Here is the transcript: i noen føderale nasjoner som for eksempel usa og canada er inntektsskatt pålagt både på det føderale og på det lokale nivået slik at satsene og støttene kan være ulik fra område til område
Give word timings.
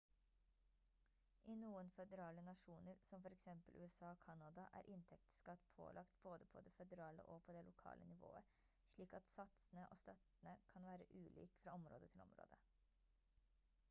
i 1.51 1.57
noen 1.63 1.91
føderale 1.97 2.43
nasjoner 2.47 3.01
som 3.09 3.25
for 3.25 3.35
eksempel 3.37 3.77
usa 3.83 4.09
og 4.13 4.23
canada 4.23 4.65
er 4.79 4.89
inntektsskatt 4.95 5.69
pålagt 5.77 6.17
både 6.25 6.47
på 6.55 6.63
det 6.69 6.73
føderale 6.79 7.27
og 7.35 7.45
på 7.49 7.55
det 7.59 7.63
lokale 7.69 8.09
nivået 8.15 8.51
slik 8.95 9.15
at 9.21 9.31
satsene 9.37 9.87
og 9.93 10.03
støttene 10.05 10.57
kan 10.75 10.89
være 10.95 11.07
ulik 11.21 11.61
fra 11.63 11.77
område 11.81 12.11
til 12.17 12.29
område 12.29 12.63